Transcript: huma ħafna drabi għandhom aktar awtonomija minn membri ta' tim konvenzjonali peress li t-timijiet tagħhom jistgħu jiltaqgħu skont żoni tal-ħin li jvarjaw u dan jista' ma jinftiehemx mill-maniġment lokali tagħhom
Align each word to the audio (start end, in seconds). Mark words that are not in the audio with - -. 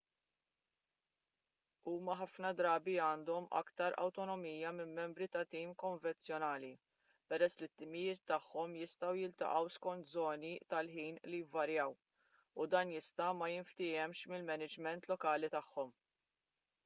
huma 1.89 2.13
ħafna 2.21 2.49
drabi 2.59 2.93
għandhom 3.07 3.47
aktar 3.59 3.95
awtonomija 4.05 4.71
minn 4.77 4.95
membri 4.99 5.27
ta' 5.35 5.43
tim 5.51 5.73
konvenzjonali 5.83 6.71
peress 7.33 7.61
li 7.63 7.69
t-timijiet 7.71 8.23
tagħhom 8.31 8.73
jistgħu 8.79 9.11
jiltaqgħu 9.21 9.69
skont 9.75 10.09
żoni 10.15 10.51
tal-ħin 10.75 11.21
li 11.35 11.43
jvarjaw 11.43 11.95
u 12.63 12.67
dan 12.73 12.95
jista' 12.95 13.29
ma 13.43 13.51
jinftiehemx 13.53 14.25
mill-maniġment 14.33 15.07
lokali 15.13 15.53
tagħhom 15.59 15.93